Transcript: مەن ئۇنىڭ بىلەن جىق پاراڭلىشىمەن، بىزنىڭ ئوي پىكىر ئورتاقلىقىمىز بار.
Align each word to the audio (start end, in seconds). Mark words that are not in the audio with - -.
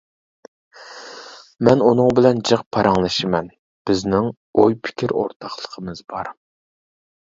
مەن 1.67 1.83
ئۇنىڭ 1.89 2.09
بىلەن 2.19 2.41
جىق 2.51 2.63
پاراڭلىشىمەن، 2.77 3.51
بىزنىڭ 3.91 4.31
ئوي 4.63 4.77
پىكىر 4.89 5.15
ئورتاقلىقىمىز 5.21 6.03
بار. 6.15 6.33